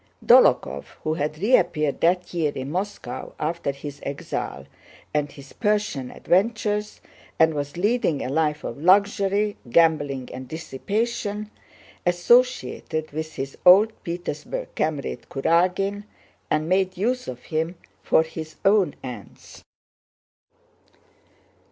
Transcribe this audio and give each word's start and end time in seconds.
Dólokhov, 0.25 0.85
who 1.03 1.13
had 1.13 1.37
reappeared 1.37 2.01
that 2.01 2.33
year 2.33 2.51
in 2.55 2.71
Moscow 2.71 3.33
after 3.39 3.69
his 3.71 3.99
exile 4.01 4.65
and 5.13 5.31
his 5.31 5.53
Persian 5.53 6.09
adventures, 6.09 7.01
and 7.37 7.53
was 7.53 7.77
leading 7.77 8.23
a 8.25 8.29
life 8.29 8.63
of 8.63 8.81
luxury, 8.81 9.57
gambling, 9.69 10.27
and 10.33 10.47
dissipation, 10.47 11.51
associated 12.03 13.11
with 13.11 13.35
his 13.35 13.55
old 13.63 13.93
Petersburg 14.03 14.69
comrade 14.75 15.27
Kurágin 15.29 16.05
and 16.49 16.67
made 16.67 16.97
use 16.97 17.27
of 17.27 17.43
him 17.43 17.75
for 18.01 18.23
his 18.23 18.55
own 18.65 18.95
ends. 19.03 19.63